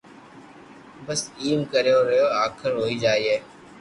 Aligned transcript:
بس 1.05 1.19
ايم 1.41 1.59
ڪرتو 1.71 1.99
رھي 2.07 2.19
آخر 2.45 2.71
ھوئي 2.79 2.95
جائين 3.03 3.41